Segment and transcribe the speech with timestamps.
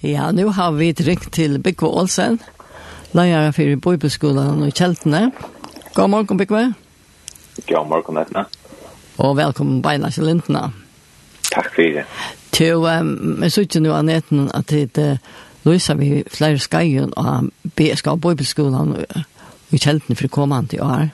[0.00, 2.36] Ja, nu har vi ringt til Bygve Olsen,
[3.12, 5.32] leier for Bøybeskolen og Kjeltene.
[5.94, 6.74] God morgen, Bygve.
[7.66, 8.44] God morgen, Etna.
[9.18, 10.68] Og velkommen beina til Lindene.
[11.50, 12.04] Takk for det.
[12.52, 15.18] Til, um, jeg synes nå, Anette, at det uh,
[15.66, 21.08] løser vi flere skøyen av BSK og Bøybeskolen og Kjeltene for kommende år.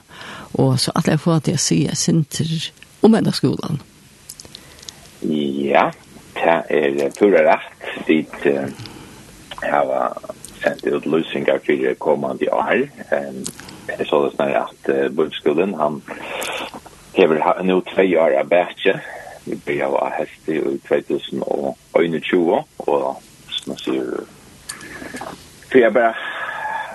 [0.61, 2.71] Og så at jeg får at jeg sier Sinter
[3.03, 3.81] om enda skolen.
[5.25, 5.89] Ja,
[6.45, 8.67] det er pura rett dit uh,
[9.65, 10.09] hava
[10.61, 12.87] sendt ut løsninger løsningar fyrir kommande år.
[13.11, 13.45] Um,
[13.85, 15.99] Det er sånn at budskolen, han
[17.15, 18.95] hever nå tre år av bætje,
[19.45, 20.57] vi blir av hest i
[20.89, 23.03] 2021, og
[23.53, 24.25] som man sier,
[25.69, 26.15] for jeg bare,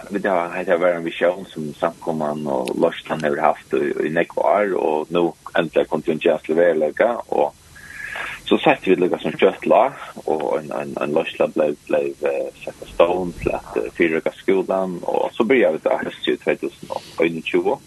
[0.10, 4.74] vi da har vært en visjon som samkomman og Lorsland har haft i i nekvar,
[4.74, 7.54] og nå endelig kom til en kjensle vedlegga, og
[8.50, 9.82] så sett vi lukka som kjøtla,
[10.26, 14.34] og en, en, en løsla ble, ble uh, sett av stånd til at uh, fyrrøkka
[14.40, 17.78] skolan, og så blir vi da høst i 2021.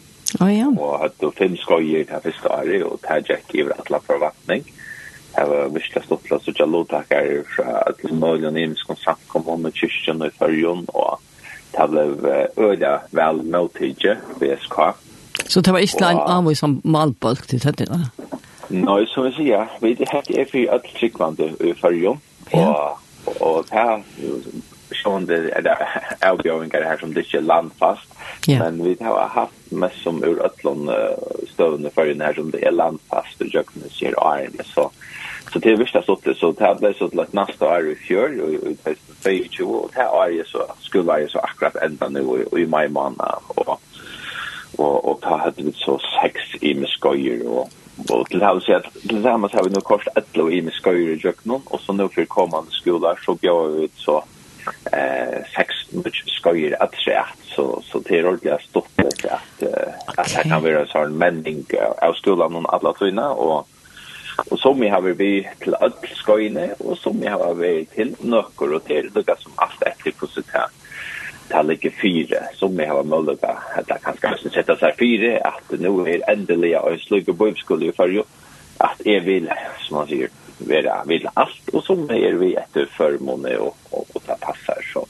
[0.41, 0.69] Oh, ja.
[0.71, 4.63] Og hadde fem skoier til første året, og det gikk i atla forvattning.
[5.33, 9.69] Det var virkelig stått til å sitte lovtakker fra til Norge og Nimsk og samkommun
[9.69, 11.19] og kyrkjen og fyrjon, og
[11.73, 14.59] det ble øyla vel måltidje ved
[15.49, 18.05] Så det var ikke en avvis som malbalk til dette, da?
[18.73, 22.17] Nei, som jeg sier, vi er helt er for alt tryggvande i fyrjo,
[22.57, 24.05] og, og det er
[25.03, 25.75] sånn det er det
[26.29, 28.17] avbjøringer her som det ikke er landfast,
[28.49, 28.59] ja.
[28.63, 30.89] men vi har haft mest som ur øtlån
[31.53, 34.91] støvende fyrjene her som det er landfast, og jøkkene sier årene, så
[35.53, 37.97] Så det visste jeg stått det, så det ble så til at neste år i
[38.07, 42.23] fjør, og i 2022, og det er jeg så, skulle være så akkurat enda nå,
[42.25, 43.21] og i mai måned,
[43.61, 43.75] og,
[44.79, 47.69] og, og ta hadde vi så seks i med skøyer, og
[48.09, 51.21] Och till hals at til sammen har vi nu kost atlo i med skojer i
[51.25, 54.23] jøknon och så nu för kommande skolar så bjør vi ut så
[54.93, 55.83] eh sex
[56.27, 59.63] skøyre at seg så så det är ordentligt stort det att
[60.19, 61.65] att det kan vara så en mending
[62.03, 63.69] av skolan någon alla tvinna och
[64.51, 68.75] och som vi har vi till öll skojne och som vi har vi till nökor
[68.75, 70.82] och till det som allt efter positivt
[71.53, 75.81] det ligger fyra som vi har möjlighet att det kan kanske sätta sig fyra att
[75.81, 78.25] nu är ändliga och slugga bibelskola i förr
[78.79, 83.57] att är vill som man säger vara vill allt och som är vi ett förmåne
[83.57, 85.07] och och, och det passar så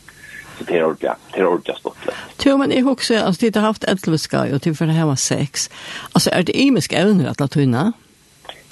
[0.59, 2.09] så det är ordentligt det är ordentligt stort.
[2.45, 5.07] Jo men jeg husker, altså, de har haft 11 ska og till för det här
[5.07, 5.71] var sex.
[6.13, 7.93] Alltså är det imiska ävnen att latina?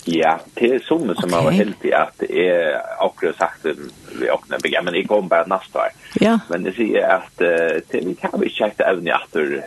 [0.08, 1.44] Ja, det er som som okay.
[1.44, 5.78] var heldig at det er akkurat sagt vi åkne begge, men jeg kom bare neste
[5.78, 5.92] år.
[6.20, 6.38] Ja.
[6.48, 9.60] Men det sier at uh, det, vi kan ikke kjekte evne etter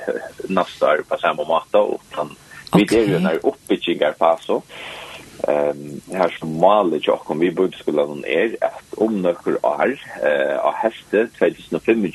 [0.50, 2.34] neste år på samme måte, og kan,
[2.74, 4.62] vi er jo når oppbygginger på så.
[5.44, 9.92] Um, her som maler ikke vi vi budskolen er at om noen år
[10.24, 12.06] uh, av heste 2025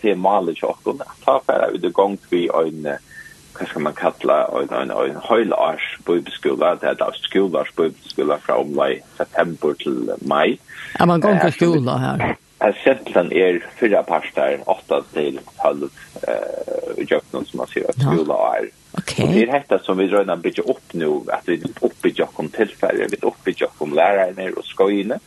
[0.00, 3.15] til maler ikke om at ta ferdig ut i gang vi en uh,
[3.56, 8.58] hva skal man kalla en, en, en høylars bøybeskola, det er da skolars bøybeskola fra
[8.62, 10.58] omlai september til mai.
[10.98, 12.26] Ja, man går på skola her.
[12.62, 15.90] Her sentlen er fyra parter, åtta til halv,
[16.24, 19.26] uh, i jøkken som man sier at skola er Okay.
[19.26, 23.08] Och det är detta som vi redan bygger upp nu, att vi uppbygger om tillfällen,
[23.10, 25.18] vi uppbygger om lärarna och skojna.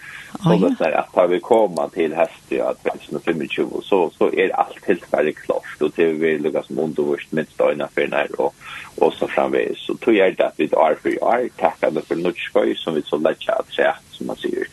[0.45, 3.47] Oh, och så att har vi komma till häst i att vi 25
[3.83, 5.81] så, så är allt tillfället klart.
[5.81, 8.55] Och det vi lyckas som undervurst med stöjna för när och,
[8.95, 9.77] och så framvis.
[9.77, 13.01] Så tror jag det att vi är för år tackade för något skoj som vi
[13.01, 14.67] så lätt att säga, som man säger,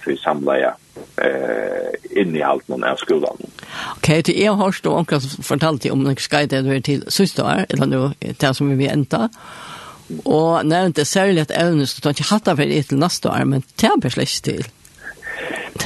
[0.00, 0.76] för vi samlar ja
[1.16, 1.74] eh
[2.20, 3.36] inn i allt någon av skolan.
[3.96, 7.02] Okej, okay, det är har då onkel fortalt om när ska det till
[7.38, 9.28] år, eller nu det som vi enda.
[10.28, 13.64] Og nevnte særlig at evne, så tar ikke hatt av det til neste år, men
[13.80, 14.66] det er bare slett til.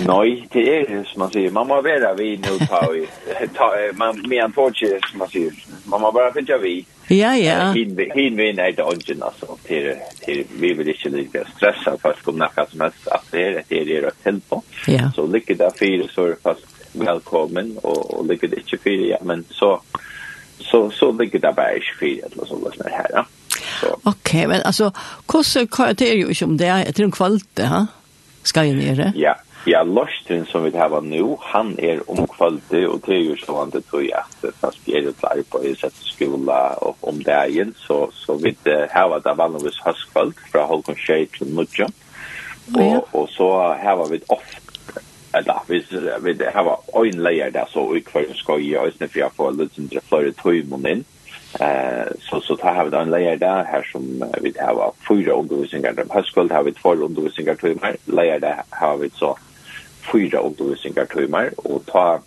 [0.06, 1.50] Nej, det är som man säger.
[1.50, 3.06] Man må vara vi nu ta i.
[3.54, 5.52] Ta, man men får inte som man säger.
[5.84, 6.84] Man må bara finna vi.
[7.08, 7.72] Ja, ja.
[8.14, 12.38] Hin vi nej det ungen alltså till till vi vill inte lika stressa fast om
[12.38, 14.44] något som helst att det är det är rätt helt
[14.86, 15.10] Ja.
[15.14, 19.44] Så lycka där för så fast välkommen och och lycka det inte för ja men
[19.50, 19.80] så
[20.60, 23.06] så så ligger det bara i fyra eller så där här.
[23.12, 23.26] Ja.
[23.82, 24.92] Okej, okay, men alltså
[25.26, 25.66] kosse
[25.96, 27.86] det är ju inte om det är till en kvalitet, ha?
[28.42, 29.12] Ska ju nere.
[29.16, 29.34] Ja.
[29.64, 33.70] Ja, Lorsten som vi har nu, han er om og det er jo så han
[33.70, 37.22] det tror jag att fast vi är ju klar på i sett skola og om
[37.22, 38.56] det är så, så vi
[38.90, 41.88] har det vanligvis höstkvalt fra Holkon Tjej till Nudja.
[42.76, 43.48] og, og så
[43.82, 44.67] har vi ofte
[45.32, 45.84] eller vi
[46.20, 49.52] vi det her en layer där så ut for ska ju ösna för jag får
[49.52, 51.04] litt mindre flere tøymon inn.
[51.60, 56.04] Eh så så tar vi en layer där här som vi har fyra undervisningar der
[56.14, 59.38] høgskolen har vi två undervisningar tøymar layer där har vi så
[60.12, 62.20] fyra undervisningar tøymar og ta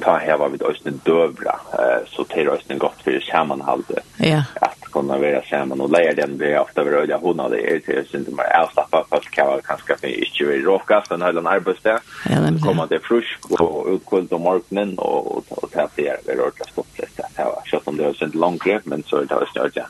[0.00, 4.06] ta her var vi då ösnen dövra eh, så till en gott för sammanhållet.
[4.16, 4.44] Ja.
[4.60, 8.06] Att kunna vara samman och lära den det ofta vill röda hon hade är till
[8.10, 12.00] synd som är avstappa fast kan vara kanske för inte vi när den hela arbetsdag.
[12.30, 16.32] Ja, men kommer det frusk och utkult och marknaden och och ta det är det
[16.32, 17.10] rörda stoppet.
[17.16, 19.86] Det var så som det är synd långt men så det var snart ja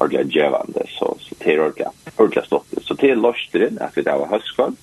[0.00, 2.76] ordentlig djevende, så, så det er ordentlig, ordentlig stått.
[2.86, 4.76] Så det er løsteren, at vi da var høstkvann,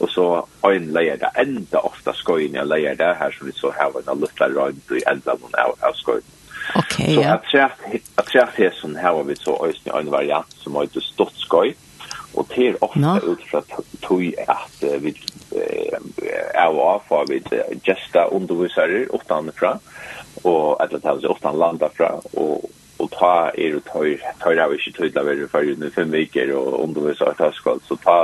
[0.00, 0.26] og så
[0.68, 4.22] en leier det enda ofte skøyene jeg leier det, her som vi så har en
[4.22, 6.38] luttla rønt i enda noen av, av skøyene.
[6.78, 7.22] Okay, så
[7.58, 7.70] ja.
[8.16, 11.74] at treft her som her har vi så øyne en variant som heter stått skøy,
[12.32, 13.16] og det er ofte no.
[13.26, 13.60] ut fra
[14.00, 15.12] tog at vi
[15.52, 17.42] er av for vi
[17.84, 19.74] gesta undervisere utenfra,
[20.48, 22.70] og etter at vi utenlanda fra, og
[23.02, 26.78] og ta er og tøyr, tøyr av ikke tøyla veri fyrir under fem viker og
[26.84, 28.18] undervis av taskvall, så ta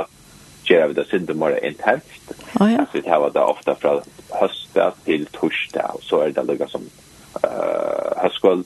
[0.69, 2.31] gjør vi det synd mer intenst.
[2.59, 2.85] Oh, ja.
[2.93, 3.97] Vi tar det ofta fra
[4.39, 6.85] høsta til torsdag, og så er det lukka som
[7.41, 8.63] uh, høstkvall,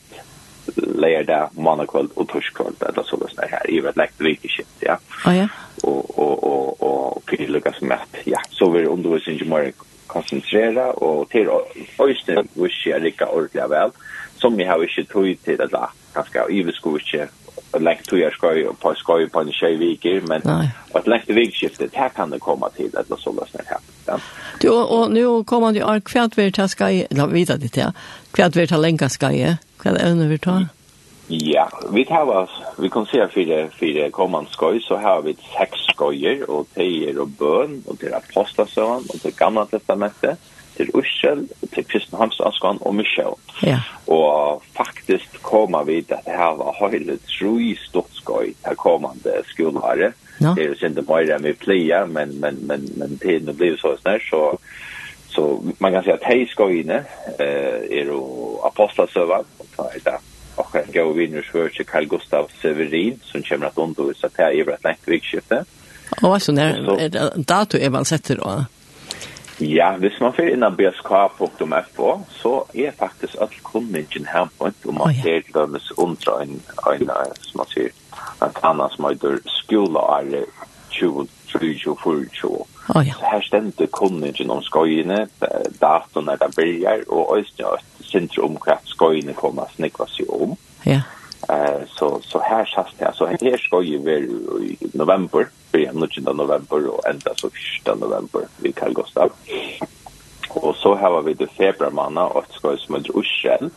[0.76, 5.00] lærda, mannakvall og torskvöld, det er sånn det her, i vet lekt vikeskjent, ja.
[5.24, 5.48] Oh, ja.
[5.84, 7.96] Og, og, og, og fyrir som
[8.28, 9.72] ja, så vi undervis mer
[10.08, 12.70] konsentrera, og til å, og, og, og,
[13.34, 14.04] og, og,
[14.44, 15.90] som jag har inte tog till det där.
[16.14, 17.28] Ganska överskuviske
[17.80, 20.42] lekt tog jag skoj på skoj på en tjej viker men
[20.92, 24.20] att lekt vikskiftet här kan det komma till eller så lösna det ja
[24.60, 27.94] Du og nu kommer det ark kvärt vart här ska jag vita det här.
[28.32, 29.56] Kvärt vart länka ska jag.
[29.78, 30.68] Kvärt även vi tar.
[31.28, 32.50] Ja, vi tar oss.
[32.78, 37.28] Vi kan se fyra fyra kommande skoj så har vi sex skojer och tejer och
[37.28, 40.40] bön och till apostasön och till gamla testamentet
[40.78, 43.36] til Israel, til kristenhamsanskan og Michel.
[43.64, 43.80] Ja.
[44.08, 50.14] Og faktisk kommer vi til at det her var høylet tru stortskøy til kommande skolare.
[50.42, 50.54] Ja.
[50.56, 53.98] Det er jo sinde mer enn vi pleier, men, men, men, men tiden blir så
[54.02, 54.58] snart, så
[55.34, 57.00] så man kan si at hei skøyene
[57.42, 58.22] eh, er jo
[58.68, 60.20] apostelsøver, og så er det
[60.56, 64.62] og jag går vinner svør til Carl Gustav Severin som kommer at undervise til i
[64.62, 65.66] et lengt vikskifte.
[66.22, 66.38] Og hva Länkvikskifte.
[66.38, 68.66] Och så det dato er man setter då.
[69.60, 74.94] Ja, hvis man fyrir innan bsk.fo, så er faktisk all kunningen her på en, og
[74.94, 77.10] man ser oh, dømes undra en, en,
[77.42, 77.94] som man sier,
[78.42, 80.46] en tanna som heter skoleare
[80.90, 82.54] 20, 30, 40.
[82.96, 83.14] Oh, ja.
[83.14, 85.28] Så her stendte kunningen om skøyene,
[85.82, 87.84] datoren er der berger, og øyne er
[88.14, 90.58] et om hva skøyene kommer snikva seg om.
[90.86, 90.92] Ja.
[90.92, 95.88] Yeah Eh så så här sast det alltså här ska ju vara i november, i
[96.22, 99.32] november och ända så 1 november i Karl Gustav.
[100.50, 103.72] Och så har vi det februari månad och ska som heter Uschen.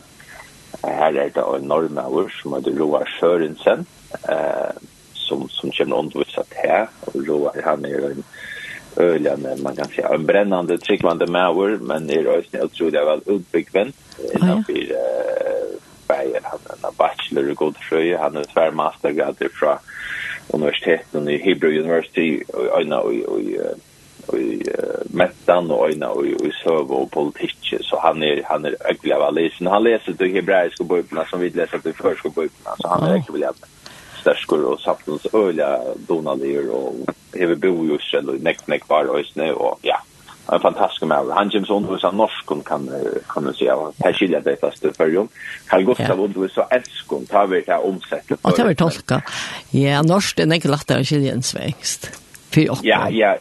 [0.82, 3.86] Här är det en norrmauer som heter Roar Sørensen
[4.28, 4.70] eh
[5.12, 8.22] som som kommer undervisat här och Roar han är en
[8.96, 13.20] öliga men man kan säga en brännande tryckvande mauer men är det också otroligt väl
[13.26, 13.76] utbyggd
[14.34, 15.55] innanför eh
[16.08, 19.78] Bergen, han er en bachelor i god fröje, han er tvær mastergrad fra
[20.54, 23.14] universiteten i Hebrew University og öjna och
[24.38, 24.62] i
[25.10, 27.74] mettan och öjna og i søv och politikk.
[27.80, 31.78] Så han er han är av lesen han leser de hebreiska biblarna som vi läser
[31.78, 33.52] de första biblarna så han är ögliga
[34.20, 39.54] stärskor og samtens øyla donalier og hever bo i Israel och näck näck var øyne
[39.54, 40.00] og och ja
[40.52, 41.30] en fantastisk man.
[41.30, 42.62] Han James Ondus av norsk, kan
[43.28, 43.76] kan man säga.
[43.98, 45.26] Här skiljer det fast det för ju.
[45.66, 48.38] Karl Gustav Ondus så älskon tar vi det omsättet.
[48.42, 49.20] Og tar vi tolka.
[49.70, 52.10] Ja, norsk er ikke lagt av skilja en svensk.
[52.82, 53.36] Ja, ja.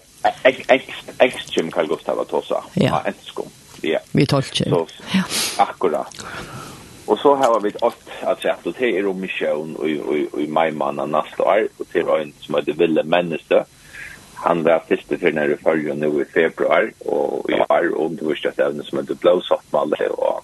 [1.19, 2.63] Ex Jim Karl Gustav att tossa.
[2.73, 3.49] Ja, älskon.
[3.81, 3.99] Ja.
[4.11, 4.69] Vi tolker.
[4.69, 4.87] Så
[5.57, 6.25] akkurat.
[7.05, 10.39] Och så har vi åt att säga att det är om mission och och och
[10.39, 13.55] min nästa år och till en som heter Ville Mennestö.
[13.55, 13.65] Mm
[14.45, 18.99] Han var første fyrir nere i følge nå i februar, og i år undervisningsevne som
[19.01, 20.43] heter Blåsoppmalle, og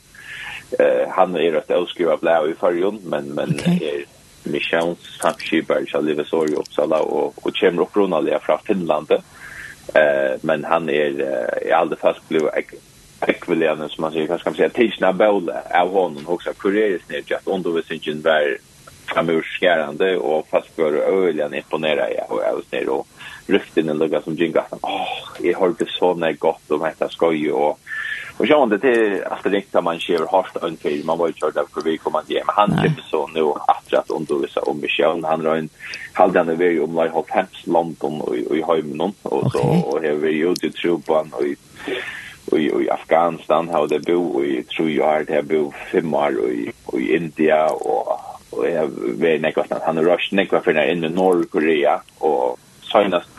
[0.79, 3.77] eh, han er et avskriva blæ i følge, men, men okay.
[3.91, 10.65] er misjons samskibar lever så i Uppsala, og, og kommer opprunalig fra Finland eh, men
[10.65, 12.47] han er uh, i alle fall blå
[13.27, 17.29] ekvillerende, som man sier, hva kan man si, tidsna båle av honom, også kureres ned
[17.29, 18.57] til at undervisningen var
[19.13, 23.07] framurskärande och fast för öligen imponera jag och jag och
[23.51, 27.09] rykten eller lugga som jinga att åh jag har det så när gott om detta
[27.09, 27.79] skoj och
[28.37, 31.33] och så undrar det att det riktar man kör hårt och inte man var ju
[31.33, 35.25] kört av för vi kommer men han typ så nu att att undervisa om Michel
[35.25, 35.69] han har en
[36.13, 40.31] halvdande vi om like hot hats London och i hemmen och så och här vi
[40.31, 41.55] ju till Trumpan och i
[42.57, 47.65] i Afghanistan har det bo i tre år det bo fem år i i India
[47.65, 48.87] och och jag
[49.19, 52.59] vet inte vad han har röst nekva för när i Nordkorea och
[52.91, 53.29] senast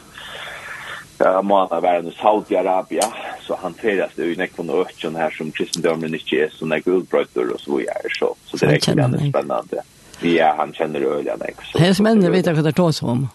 [1.23, 3.09] uh, måneder være i Saudi-Arabia,
[3.47, 7.61] så hanteres det jo nekvån og økken her som kristendommen ikke er sånne guldbrøtter og
[7.63, 9.85] så videre, så, så det er ikke veldig spennende.
[10.23, 11.03] Ja, han kjenner
[11.39, 11.95] Det ikke?
[11.99, 13.27] som mennene vet hva det tås om.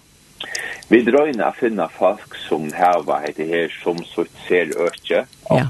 [0.87, 5.65] Vi drøyna å finne folk som heva heter her som sitt ser økke, og ja.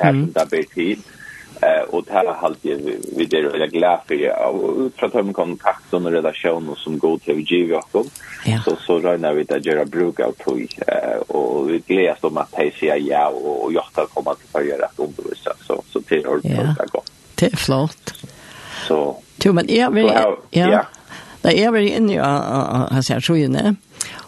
[0.00, 1.02] her som det blir tid,
[1.62, 5.06] Eh och det här halt ju vi det är jag glad för jag och för
[5.06, 8.06] att de kontakt och relation som går till GV och
[8.64, 12.48] så så räknar vi det göra bruk av tog eh och vi gläds om att
[12.52, 16.36] hej säga ja och jag tar komma till för göra undervisa så så till har
[16.36, 17.12] det gått.
[17.34, 18.14] Det är flott.
[18.88, 19.22] Så.
[19.44, 20.02] Jo men är vi
[20.50, 20.86] ja.
[21.42, 23.74] Det är vi inne i han säger så ju nej.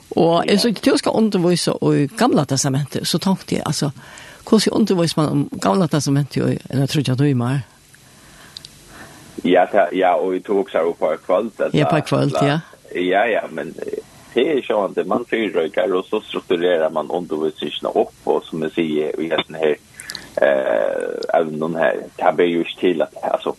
[0.09, 3.93] Och så du ska undervisa i gamla testamentet så tänkte jag alltså
[4.53, 7.63] hvordan undervis man om gamle testamentet og en trudja døymer?
[9.45, 11.63] Ja, ta, ja, og vi tog seg opp på kvalt.
[11.75, 12.61] Ja, på kvalt, ja.
[12.95, 13.73] Ja, ja, men
[14.35, 15.09] det er ikke annet.
[15.09, 19.59] Man fyrrøyker, og så strukturerer man undervisningene opp, og som jeg sier, vi har sånn
[19.63, 19.75] her,
[20.45, 21.09] eh,
[21.41, 23.57] evnen her, det blir jo ikke til at altså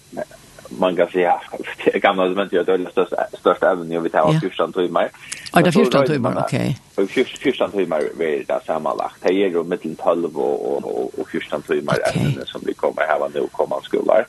[0.80, 1.42] man kan säga
[1.86, 5.10] det gamla men det är största största även jag vet har 14 timmar.
[5.54, 6.80] Ja, det 14 timmar, okej.
[6.96, 9.16] Och 14 timmar är det sammanlagt.
[9.22, 11.98] Det är ju mellan 12 och och och 14 timmar
[12.46, 14.24] som vi kommer här nu komma skolan.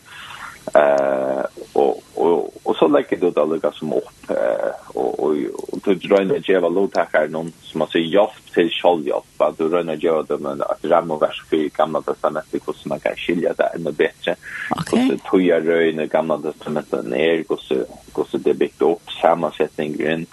[0.75, 5.37] Eh och och och så lägger du det lika som upp eh och och
[5.73, 9.69] och du dröjer dig av låtackar någon som man säger jobb till självjobb att du
[9.69, 13.53] rönnar gör det men att ramma vers för gamla testamentet hur som man kan skilja
[13.59, 14.35] det ännu bättre.
[14.71, 15.09] Okej.
[15.09, 17.75] Så tror jag rönnar gamla testamentet ner och så
[18.13, 20.27] går så det byggt upp sammansättningen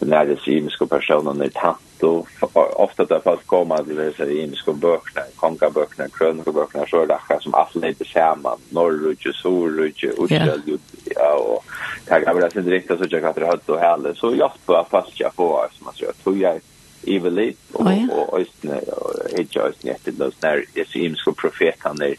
[0.00, 2.26] när det symiska personen är tatt då
[2.76, 7.54] ofta där fast komma att det så i inska böckerna, konkaböckerna, krönikaböckerna så där som
[7.54, 10.78] alla inte samma, norrut och solrut och utdel
[11.16, 11.64] ja och
[12.06, 14.86] tack vare det inte riktigt så jag kan det höll så härligt så jag på
[14.90, 16.60] fast jag på som man säger tror jag
[17.06, 22.14] evilit och och östne och hedge östne efter det där det syns som profetan där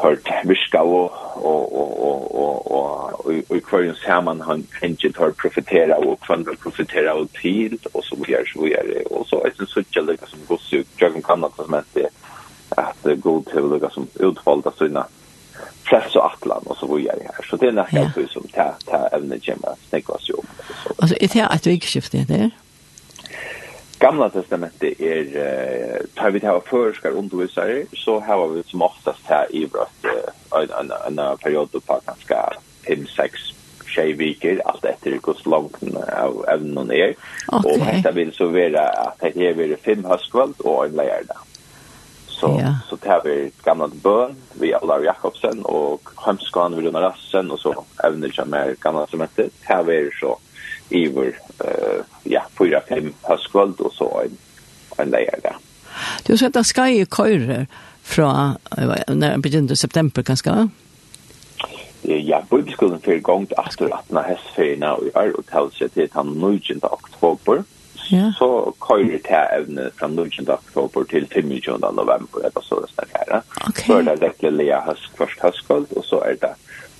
[0.00, 5.98] part viska og og og og og og i kvar saman han engin tar profetera
[5.98, 9.54] og kvann profetera og tid og så vi er så vi er og så er
[9.58, 12.02] det så kjelle som går så jøgen kan nok som at
[12.78, 15.02] at go til det som utfalda sina
[15.88, 17.44] press og atlan og så vi er her.
[17.50, 20.42] Så det er nok så som ta ta evne gemma snekkas jo
[21.02, 22.50] altså er det at vi skifter det
[23.98, 29.46] gamla testamentet er uh, tar vi til førskar undervisare så har vi som oftast her
[29.50, 32.42] i brøtt uh, en, en, en periode på kanskje
[32.88, 33.54] 5-6
[33.88, 35.76] tjejviker allt efter hur långt
[36.16, 37.14] av ämnen är.
[37.48, 37.72] Okay.
[37.72, 41.36] Och detta vill så vara att det är vi fem höstkväll och en lärda.
[42.26, 42.74] Så, yeah.
[42.88, 48.28] så tar vi gamla bön, vi Olav Jakobsen och Hemskan vid Rassen och så ävner
[48.28, 49.84] som är gamla testamentet heter.
[49.84, 50.38] Det vi så
[50.90, 51.32] iver
[51.64, 54.38] uh, ja, 4-5 høstkvöld og så en,
[54.98, 55.58] en leir der.
[56.26, 57.66] Du har sett at Skai køyrer
[58.02, 58.56] fra
[59.08, 60.68] når han begynte september kanskje, va?
[62.08, 66.80] Ja, bibelskolen fyrir gongt aftur 18 hestferina og i år og talsje til han 19.
[66.82, 67.64] oktober.
[68.10, 68.30] Ja.
[68.38, 70.48] Så køyrer til evne fra 19.
[70.50, 71.78] oktober til 25.
[71.80, 73.68] november, eller så det snakker Ok.
[73.68, 73.86] Okay.
[73.86, 76.54] Så er det rekkelig leia høst, først høstkold, og så er det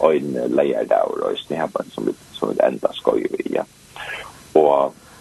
[0.04, 3.62] øyne leia der og røysne her, som vi enda skøy i, ja.
[3.62, 3.77] Mm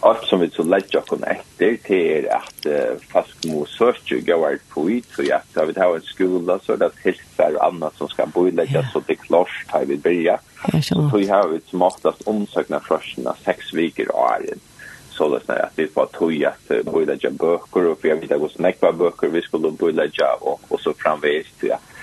[0.08, 4.58] alt som vi så lägger oss etter til er at uh, fast må søke går
[4.72, 6.90] på ut, så ja, så vi har en skole, så er det
[7.38, 10.38] er og annet som skal bo i lägga, så det er klart har vi börja.
[10.82, 14.64] Så vi har vi som oftast omsøkna av seks viker og æren.
[15.12, 18.20] Så det er at vi får tog at bo i lägga bøker, og vi har
[18.22, 21.94] vidt hos nekva bøker vi skulle bo i lägga, og, og så framvis til at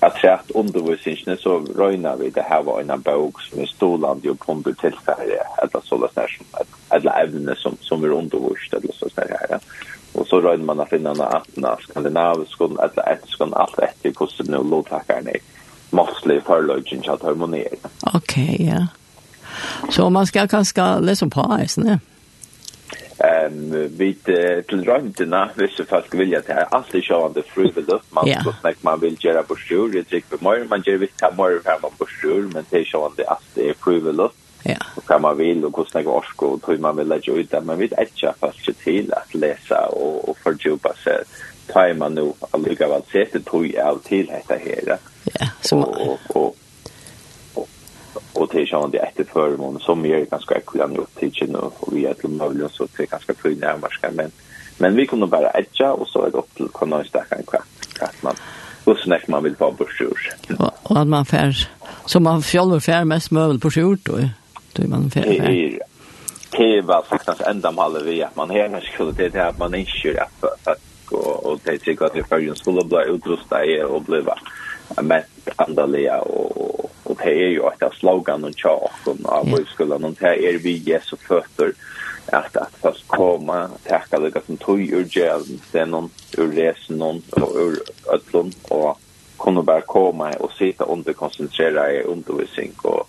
[0.00, 4.38] att trätt undervisningen så röjna vi det här var en bok som är stålande och
[4.38, 6.46] ponder till Sverige eller sådana där som
[6.90, 9.58] eller ämne som som är undervist eller så där här
[10.12, 14.70] och så röjde man att finna några öppna skandinaviska eller etniska allt efter kosten nu
[14.70, 15.30] låtakarna
[15.90, 17.74] mostly förlöjning lodgen chat harmonier
[18.14, 18.86] okej ja.
[19.90, 22.00] Så man ska kanske läsa på isen
[23.18, 24.14] Ehm vi
[24.68, 28.44] till röntgena vissa folk vill att det här alltid sjövande frivilligt man yeah.
[28.44, 31.36] så snack man vill göra på sjur det drick på morgon man ger vissa mer
[31.36, 34.32] morgon på sjur men det är sjövande att det är frivilligt
[34.66, 34.76] Ja.
[34.96, 37.78] Och kan man vill och kostna gorsk och hur man vill lägga ut där man
[37.78, 41.22] vet inte fast till att läsa och och fördjupa sig.
[41.66, 44.98] Tajma nu alliga vad sättet tog jag till detta här.
[45.24, 46.56] Ja, så och, och, och
[48.34, 52.06] och det är ju ändå ett förmån som är ganska ekvivalent åt tiden och vi
[52.06, 54.30] är till möjligt så det är ganska fri närmarska men
[54.78, 57.64] men vi kunde bara edja och så är det upp till kunna stärka en kvart
[58.00, 58.34] att man
[58.84, 60.34] och snäck man vill vara på sjur.
[60.82, 61.68] Och att man fär
[62.06, 64.12] så man fjällor fär mest möbel på sjur då
[64.72, 65.80] då är man fär
[66.56, 70.22] det var faktiskt ända mal vi att man hemma skulle det att man inte kör
[70.22, 70.68] att
[71.44, 74.38] och det tycker att det förrän skulle bli utrustade och bliva
[75.02, 79.98] mest andaliga och och det är ju att slogan och chart och av vad skulle
[79.98, 81.72] någon här är vi Jesu fötter
[82.26, 87.22] att att fast komma tacka lika som tog ur gälden sen någon ur resen någon
[87.30, 87.78] och ur
[88.12, 88.98] ötlån och
[89.38, 92.72] kunna bara komma och sitta under koncentrera i undervisning.
[92.82, 93.08] Och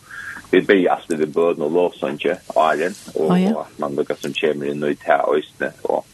[0.51, 3.62] vi blir alltid vid böden och lovsange åren, og oh, ja.
[3.62, 5.41] at man lukkar som kommer in och i tæ og
[5.82, 6.05] och og,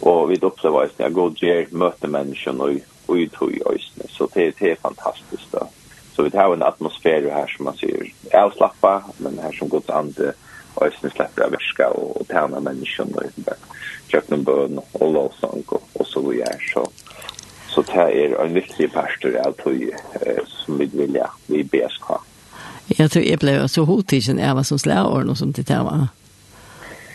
[0.00, 2.70] og vi opplever østene, jag går og möter människor och
[3.06, 3.60] och i tog
[4.08, 5.68] så det det är fantastiskt då.
[6.16, 10.32] Så vi har en atmosfär här som man ser avslappa men här som Guds ande
[10.80, 13.56] ösne släpper av värska och, och tärna människan och det där.
[14.08, 16.88] Köpnen bön och lovsång och, och så vidare så
[17.76, 19.82] så det är en viktig pastor av tog
[20.20, 22.10] eh, som vi vill ja, vi BSK.
[22.86, 25.84] Jag tror jag blev så hotig sen jag var som släår och som det där
[25.84, 26.08] var.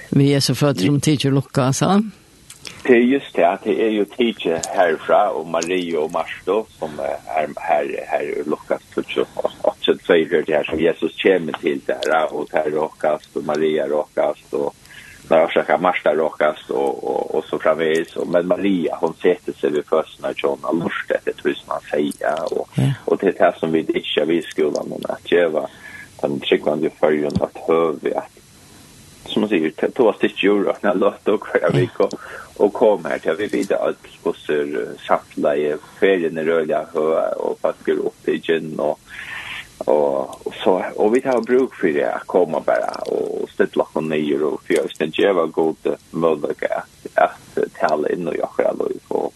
[0.10, 2.04] Vi är så fötter som tidigt lucka så
[2.92, 7.00] det er just det, at det er jo tidsi herfra, og Marie og Marsto, som
[7.00, 7.54] er her,
[8.12, 13.46] her i Lukas 824, det her som Jesus kommer til der, og der råkast, og
[13.48, 14.76] Maria råkast, og
[15.30, 18.16] när jag försöker marsta råkast och, och, och så framvis.
[18.16, 22.54] Och, men Maria, hon sätter sig vid fötterna John och lörste det hus man säger.
[22.54, 22.70] Och,
[23.06, 25.68] och det är det som vi ditchar vid skolan, men att göra
[26.22, 28.41] den tryggande följen att höra att
[29.32, 32.10] som man säger, två stycken euro när låt och förra veckan
[32.58, 36.82] och kommer till vi vid att bussar sattla i färgen i röda
[37.38, 39.00] och packar upp i gin och
[39.86, 40.86] och så.
[40.96, 44.74] Och vi tar bruk för det att komma bara och ställa oss ner och för
[44.74, 46.72] att det ger vad god möjlighet
[47.14, 49.34] att tala in och jag själv och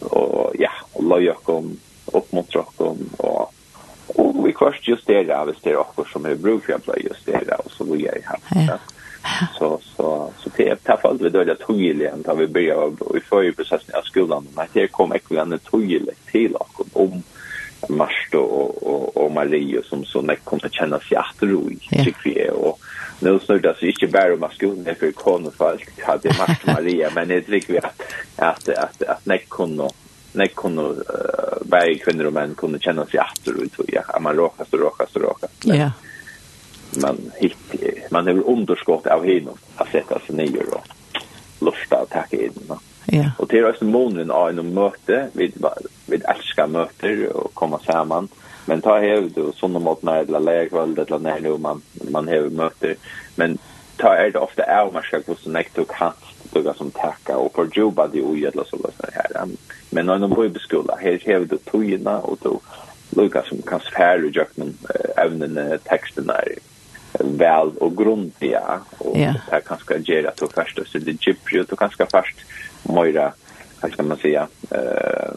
[0.00, 1.76] och ja och låt jag kom
[2.12, 3.52] upp mot rocken och
[4.06, 7.26] och vi kvart just det där visst det också som är bruk för att just
[7.26, 8.78] det där och så vill jag ha.
[9.58, 12.92] Så så så det är taff allt vi då jag tog ju än vi börjar
[13.16, 16.00] i förra processen av skolan men det kom ekvivalent en ju
[16.32, 17.22] till och om
[17.88, 22.78] Marsto och och och Marie som så när kommer känna sig återoj tycker vi och
[23.20, 27.10] nu snurrar det sig inte bara om att skolan är för konfalk hade Marsto Maria
[27.14, 28.02] men det tycker vi att
[28.36, 29.88] att att att när kunde
[30.32, 30.96] när kunde uh,
[31.60, 35.16] varje kvinnor och män kunde känna sig efter och tog jag man råkast och råkast
[35.16, 35.54] och råkast.
[35.64, 35.90] Ja
[37.02, 37.56] man hit
[38.10, 40.84] man har underskott av hin att sätta sig ner och
[41.60, 42.52] lusta att tacka in.
[43.04, 43.30] Ja.
[43.38, 45.64] Och det är också månen av en möte vid
[46.06, 48.28] vid älska möter och komma samman.
[48.64, 52.50] Men ta hävd och såna mot när eller lägväld eller när nu man man har
[52.50, 52.96] möter.
[53.34, 53.58] Men
[53.96, 56.12] ta är det ofta är man ska gå så näkt och kan
[56.52, 59.48] duga som tacka och för jobba det och jävla så där här.
[59.90, 62.60] Men när de bor i skolan, här har du tojna och då
[63.10, 64.78] Lucas som kan sfära i jöknen,
[65.16, 66.54] även den texten där
[67.20, 69.34] väl och grundliga och yeah.
[69.34, 72.36] det här kan ska göra till första så det gypsy och kan ska först
[72.82, 73.32] mera
[73.80, 75.30] vad ska man säga eh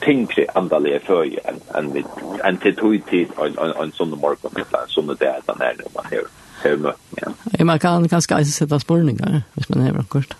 [0.00, 2.04] tänkte andale för ju en en vid
[2.44, 6.04] en till tog tid en en en sån morgon eller sån där där när man
[6.10, 6.24] hör
[6.62, 7.28] hör mött ja.
[7.58, 10.34] Ja man kan kanske sätta spårningar hvis man hör kort.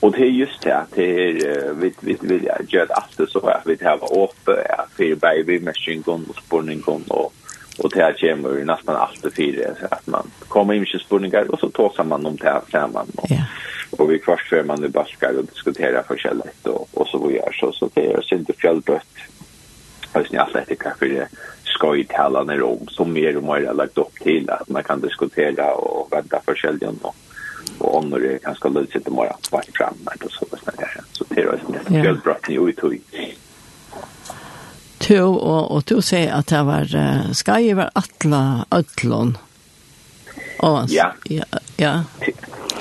[0.00, 3.66] Och det är just det att det är vi vi vill göra allt så att
[3.66, 4.52] vi har uppe
[4.96, 7.32] för baby machine gun och spårning gun och
[7.78, 11.60] och det här kommer nästan alltid fyra så att man kommer in med spurningar och
[11.60, 13.30] så tar man om det här samman och,
[14.00, 17.52] och vi kvart för man i baskar och diskuterar förskället och, och så vad gör
[17.52, 19.16] så så det är inte fjällbrött
[20.12, 21.28] Alltså ni alla det kanske det
[21.64, 25.74] skoj tala ner om som mer och mer lagt upp till att man kan diskutera
[25.74, 26.54] och vänta för
[27.02, 27.14] och
[27.78, 31.24] och om det är ganska lite sitter mer bara fram och så så där så
[31.28, 33.00] det är ju inte helt ni
[35.08, 38.42] to, og, og to sier at det var, uh, skai var atla
[38.74, 39.36] ødlån?
[40.90, 41.12] Ja.
[41.30, 41.44] Ja,
[41.78, 41.92] ja.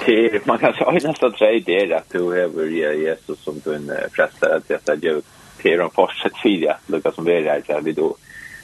[0.02, 4.58] Til, man kan si nesten tre der at du hever Jesus som du en frester
[4.58, 5.22] at dette gjør
[5.62, 8.16] til å fortsatt fyra, lukka som vi er her, vi då,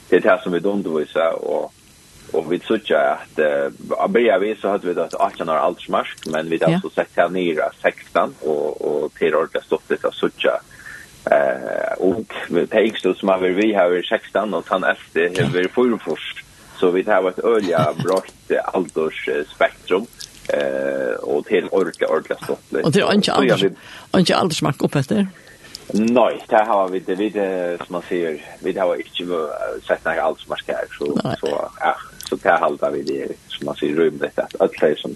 [0.09, 1.71] det er det som vi underviser, og
[2.33, 5.87] Och vi såg ju att uh, börjar vi så hade vi då 18 år allt
[6.25, 10.31] men vi hade alltså sett här nere 16 och och till ordet stoppet så såg
[11.31, 16.43] Eh och det tänkte oss man vill vi har 16 och han efter över förfors
[16.79, 20.05] så vi har ett ölja brott alders spektrum
[20.47, 22.85] eh och till orka orka stottligt.
[22.85, 23.63] Och det är inte alls
[24.17, 25.27] inte alls smak upp efter.
[25.93, 28.41] Nej, det har vi det lite som man ser.
[28.59, 29.49] Vi har inte
[29.87, 31.95] sett några alls smak här så så ja,
[32.29, 35.15] så det har vi det som man ser rymdet att alla som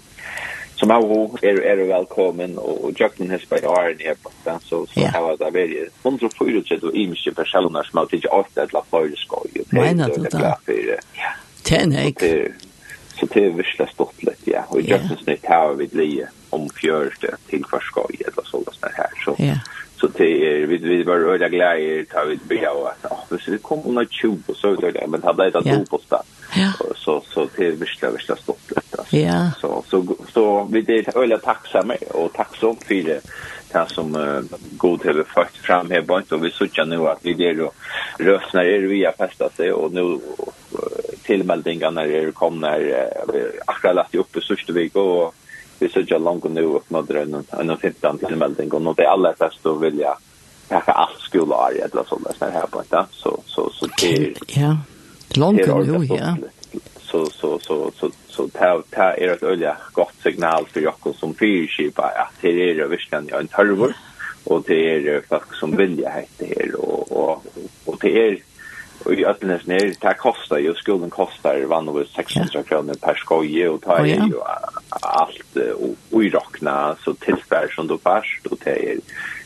[0.78, 5.00] som har hov är är välkommen och Jackman har spelat år i how så så
[5.00, 9.12] här var det väl 140 och image personer som har tagit åt att la för
[9.16, 9.50] skoj.
[9.70, 11.00] Menar du det?
[11.12, 11.30] Ja.
[11.62, 12.18] Tenhek.
[13.20, 16.68] Så det är visst stort litt, ja och Jackman snitt har vi lie om
[17.50, 19.34] til hver skoj eller så där här så.
[19.38, 19.54] Ja.
[20.00, 23.50] Så det är vi vi var öra glädje tar vi börja och att ja, så
[23.50, 26.22] vi kom under 20 så där men hade det att bo på stan.
[26.56, 26.72] Ja.
[26.96, 28.87] Så så det är visst visst stort lätt.
[29.10, 29.50] Ja.
[29.60, 33.20] Så, så, så vi det är öliga tacksamma och tacksam för det
[33.70, 34.42] här som uh,
[34.76, 37.70] god har fört fram här på Och vi såg nu att vi det då
[38.18, 40.18] röstnar er via fästa sig och nu uh,
[41.22, 42.94] tillmeldingarna är komna uh,
[43.66, 45.34] akkurat lagt upp i Sörstevik och
[45.78, 49.66] vi såg långt nu upp med drönnen och fittan tillmelding och det är allra fest
[49.66, 50.18] och vilja
[50.68, 52.82] tacka allt är eller sådär här på.
[53.10, 54.34] Så, så, så det är...
[54.46, 54.76] Ja,
[55.34, 56.36] långt nu, ja
[57.10, 61.34] så så så så så ta ta är ett öliga gott signal för Jakob som
[61.34, 63.94] fyrskipa att det är det verkligen en halvor
[64.44, 67.44] och det är folk som vill jag hette här och och
[67.84, 68.38] och det är
[69.04, 73.68] och i öppnes ner det kostar ju skolan kostar vann över 600 kronor per skoje
[73.68, 74.20] och ta ju
[74.88, 75.56] allt
[76.12, 78.98] och i rockna så tillfär som då fast och det är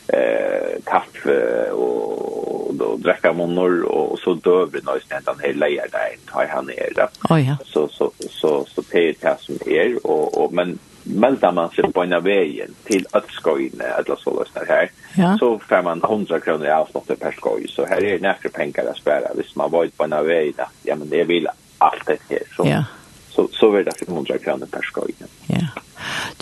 [0.07, 2.42] eh kaffe och
[2.81, 6.65] och då dräcka monor och så dör vi nästan den här lejer där tar han
[6.65, 7.09] ner där.
[7.29, 7.55] Oh, ja.
[7.65, 11.91] Så så så så det är det som är och och men melda man sig
[11.91, 15.37] på en vägen till att skoina eller så lösnar här ja.
[15.37, 18.85] så får man 100 kronor i avstånd per skoj så här är det näkra pengar
[18.91, 22.39] att spara hvis man var på en väg ja men det vill allt det här
[22.55, 22.83] så ja.
[23.29, 25.11] så, så var det 500 kronor per skoj
[25.47, 25.67] ja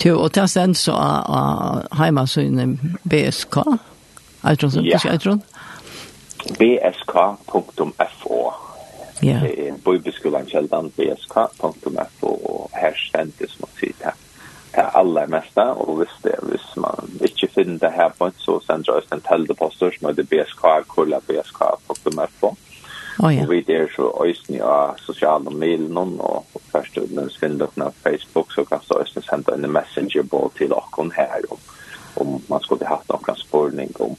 [0.04, 3.56] Jo, och det sen så uh, uh, hemma så inne BSK
[4.42, 4.96] Eitron, ja.
[4.96, 5.42] ikke Eitron?
[6.58, 7.92] bsk.fo.
[9.20, 9.34] Ja.
[9.42, 14.12] Det är en bibelskolan källan bsk.fo och här ständigt som man säger det
[14.74, 18.80] det allra mesta och visst det visst man inte finner det här på så sen
[18.80, 22.56] oss en teldeposter som heter bsk kolla bsk.fo.
[23.18, 23.44] Oh, ja.
[23.44, 28.52] Och vi där så ösn ja sociala medier och först när finner det på Facebook
[28.52, 31.58] så kan så ösn sända en messenger på till och här om,
[32.14, 34.16] om man skulle ha någon spårning om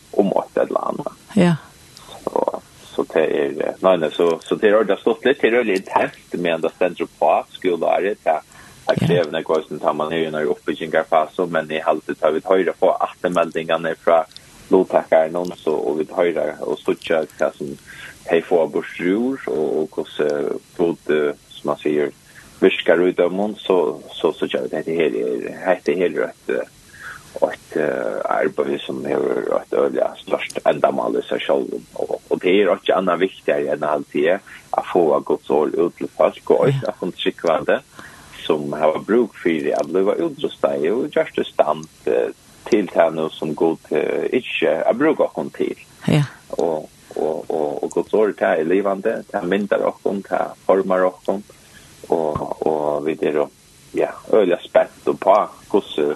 [3.84, 6.70] nej nej så så det har det stått lite det är lite häftigt med ända
[6.70, 8.40] centrum på skolare där
[8.88, 12.16] Jag kräver när kosten tar man ju när uppe i Kinga Faso men i halvtid
[12.22, 14.24] har vi höjda på attemeldingarna från
[14.70, 17.78] lottackar någon så och vi høyre och stutcha vad som
[18.26, 20.22] hej få og, och och hos
[20.78, 20.98] pod
[21.48, 22.12] som man säger
[22.60, 26.68] viskar ut dem så så så gör det det här det här rätt
[27.42, 27.78] ett
[28.26, 31.68] arbete som har ett öliga störst ändamål i sig själv.
[31.94, 34.38] Och, och det är också annat viktigare än alltid
[34.70, 37.80] att få ett gott år ut till folk och också att få tryckvande
[38.46, 41.88] som har bruk för det att bli utrustade och just det stand
[42.64, 45.80] till det nu som god uh, inte har bruk av till.
[46.08, 46.24] Ja.
[46.50, 51.42] Och, och, och, och Guds ord det är livande, det mindre och det formar och
[52.08, 53.48] och, och vi är
[53.92, 55.48] ja, öliga spett och på
[55.96, 56.16] hur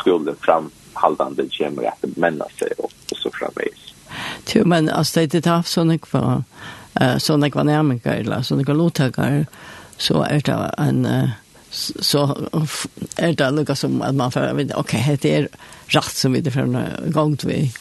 [0.00, 3.94] skulle framhaldande kommer att männa sig och, och så framvis.
[4.54, 6.42] Jo, men alltså det är haft sådana kvar
[7.18, 9.46] sådana kvar närmare eller sådana kvar låttagare
[9.96, 11.30] så är det en
[11.70, 12.48] så
[13.16, 15.48] är det lika som att man får okej, okay, det är
[15.86, 17.72] rätt som vi det från gång till vi.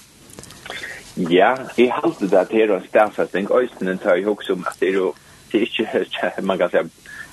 [1.15, 4.77] Ja, jeg halte det at her er en stafsetting, Øystein tar jo også om at
[4.79, 5.13] det er jo,
[5.51, 6.83] det er ikke, man kan säga,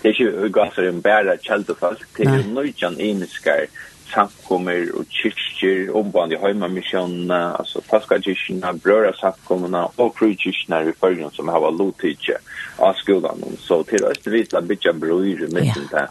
[0.03, 3.69] det er ikke gasser en bære kjeldefalk, det er jo nøytjan eniskar
[4.13, 11.51] samkommer og kyrkjer, omband i heimamisjonene, altså faskakyrkjene, brøra samkommene og krukyrkjene i følgen som
[11.53, 12.39] har lotidje
[12.83, 13.43] av skolan.
[13.63, 16.07] Så til Østervita bytja brøyre mitt ja.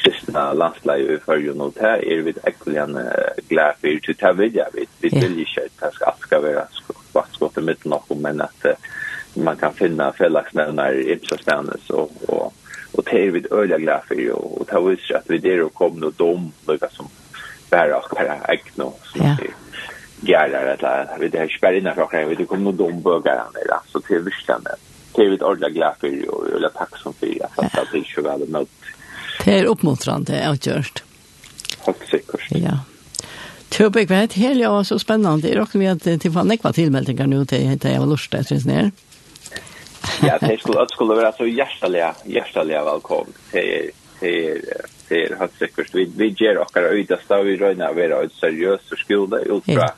[0.00, 2.86] kristna landslag i følgen, og det er vi ekkelig
[3.50, 6.66] glad for, til det vil jeg vi, Vi vil ikke at det skal, skal være
[7.14, 8.72] vaktskottet mitt nok, men at
[9.34, 12.52] man kan finna fellagsnevnar i Ipsastanes og, og,
[12.92, 15.74] og det er vi øyla glad for, og, og det viser at vi der og
[15.74, 17.10] kom noe dom, noe som
[17.70, 19.36] bara och bara ägno som ja.
[20.20, 23.44] gärar att eller vi det här spärr innan för okej det kommer nog dom bögar
[23.52, 24.70] där så till vissande
[25.14, 28.48] det är ett ordla glafir och eller tack som för att det är så väl
[28.48, 28.70] mot
[29.44, 31.02] det är uppmuntrande gjort.
[31.84, 32.78] Tack säkert ja
[33.70, 37.26] Tjöbäck vet helt jag så spännande det är också vi att till fan nekva tillmeldingar
[37.26, 38.90] nu till till jag lust det syns ner
[40.22, 43.32] Ja, det skulle, det skulle være så hjertelig, hjertelig velkommen.
[43.52, 44.60] Det är, det är,
[45.10, 45.92] det er helt sikkert.
[45.94, 49.90] Vi, vi gjør akkurat øydeste, vi røyner å være et seriøst skole, ut fra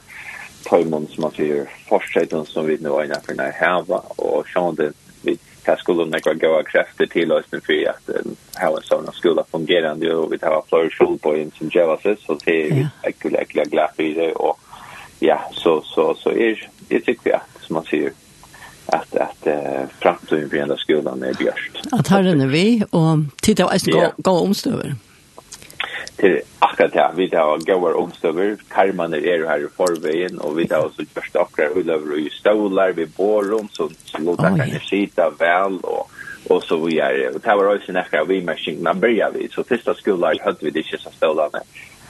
[0.67, 4.93] tøymon som man sier, forskjellen som vi nå øyner for denne heva, og sånn det,
[5.27, 8.11] vi tar skolen nekva gode krefter til oss for at
[8.59, 12.57] her er sånn skola fungerende, og vi tar flere skolbøyen som gjør oss, så det
[12.57, 16.59] er vi ekkert, ekkert glad for det, og ja, så, så, så er,
[16.91, 18.15] jeg tykker vi at, som man sier,
[19.47, 21.93] at uh, framtiden for enda skolan er bjørst.
[21.93, 24.95] Att herren är vi och titta vad som går, gå omstöver.
[26.17, 30.85] Til akkurat ja, vi tar går omstøver, karman er her i forveien, og vi tar
[30.85, 35.31] også första akkurat ulover i stålar, vi bor om så, så låter oh, kan skita
[35.39, 36.11] vel, og
[36.51, 39.63] og så vi er, og det var også nekker vi machine number ja vi så
[39.63, 41.61] første skolan hadde vi det ikke så stolarna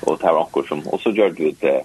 [0.02, 1.80] og det var akkurat som og så gjør vi det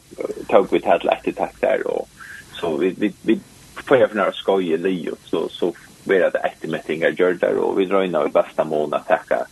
[0.49, 2.07] tog vi det här till der, og och
[2.53, 3.39] så vi vi vi
[3.87, 5.73] får jag för några skoj i livet så, så
[6.03, 9.45] blir det eftermättingar gör där och vi drar in av bästa mån tacka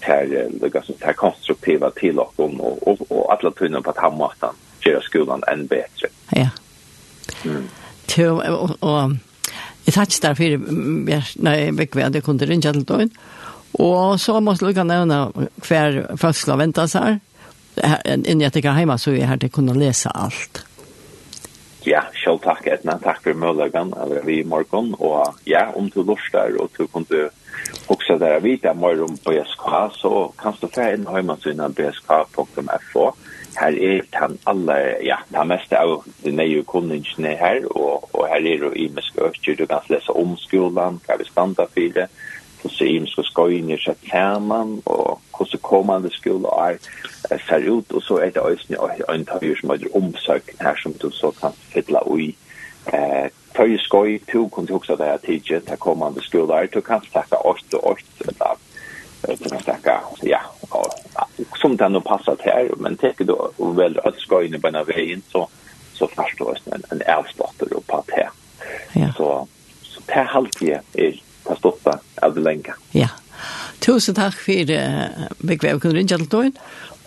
[0.00, 3.98] här det som här konstruktiva till och om och, och, och alla tunna på att
[3.98, 6.08] hammatan göra skolan än bättre.
[6.30, 6.48] Ja.
[7.44, 7.68] Mm.
[8.06, 9.10] Till, och, och
[9.84, 10.58] Jeg tatt der för
[11.42, 13.10] når jeg vekk ved, jeg kunne ringe til døgn.
[13.74, 15.32] Og så måtte jeg nevne
[15.66, 17.98] hver først skal vente seg her.
[18.14, 20.62] Inni at jeg er hjemme, så er jeg her til å kunne lese alt
[21.84, 26.04] ja, själv tack Edna, tack för möjligheten eller vi i morgon och ja, om du
[26.04, 27.30] lustar och du kunde
[27.86, 33.12] också där vita mer om BSK så kan du få in hemsidan bsk.fo
[33.54, 38.46] Her er han alle, ja, han meste av den nye kundingene her, og, og her
[38.48, 42.06] er i med økker, du kan lese om skolan, hva vi standa for det,
[42.62, 46.78] hvordan imenske skøyner seg sammen, og hvordan kommande skole er
[47.46, 51.10] ser ut, og så er det også en tøyer som er omsøkken her som du
[51.10, 52.34] så kan fylla ui.
[52.92, 56.80] Eh, tøyer skøy, to kan du også det her tidje til kommande skole er, du
[56.80, 58.30] kan snakke 8 og 8,
[59.22, 60.40] eller du kan snakke, ja,
[61.60, 63.36] som det nå passer her, men teker du
[63.76, 65.46] vel at skøyene på en veien, så,
[65.94, 68.28] så først du en, en avslotter og på det.
[68.96, 69.12] Ja.
[69.16, 69.28] Så,
[69.82, 72.76] så det er alltid er ta stoppa av det lenge.
[72.96, 73.10] Ja.
[73.82, 76.56] Tusen takk for uh, bekvev kunne ringe til tøyen.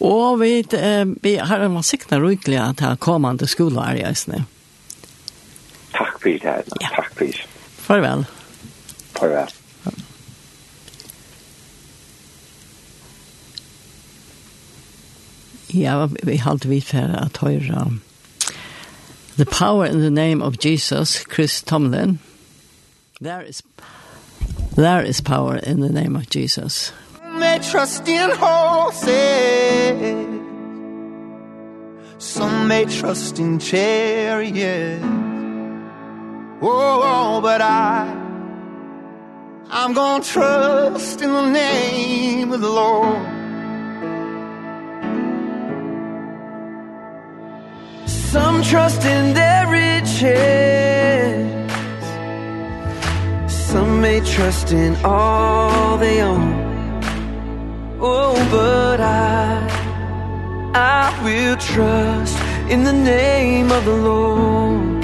[0.03, 4.45] Og vi, uh, vi har en vansikna rydelig at her kommande skoleår i Øsne.
[5.95, 6.81] Takk for det, Edna.
[6.81, 6.95] Ja.
[6.97, 7.45] Takk for det.
[7.85, 8.25] Farvel.
[9.15, 9.53] Farvel.
[15.75, 17.99] Ja, vi halte vi for at høyre
[19.35, 22.19] The Power in the Name of Jesus, Chris Tomlin.
[23.19, 23.61] There is...
[24.75, 26.91] There is power in the name of Jesus.
[27.37, 29.07] May trust in horses.
[32.17, 35.01] Some may trust in chariots.
[36.61, 38.23] Oh, oh, but I
[39.69, 43.25] I'm going to trust in the name of the Lord.
[48.09, 50.54] Some trust in their riches
[54.35, 56.53] trust in all they own.
[58.01, 59.63] Oh, but I,
[60.75, 62.37] I will trust
[62.69, 65.03] in the name of the Lord.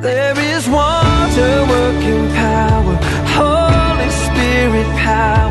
[0.00, 2.94] There is wonder working power,
[3.36, 5.47] Holy Spirit power.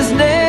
[0.00, 0.39] his name.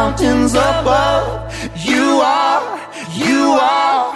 [0.00, 1.26] mountains above.
[1.90, 2.62] You are
[3.26, 4.06] you are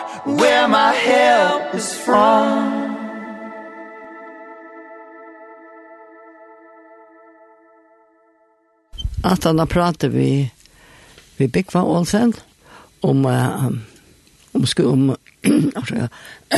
[0.41, 2.95] where my help is from.
[9.25, 10.51] At han har pratet vi
[11.37, 12.33] vi Bikva Olsen
[13.03, 13.67] om uh,
[14.55, 15.17] om sku om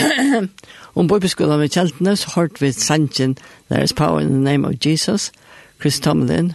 [0.98, 3.36] om bøybeskolen med Kjeltene så hørte vi sangen
[3.70, 5.32] There is power in the name of Jesus
[5.80, 6.52] Chris Tomlin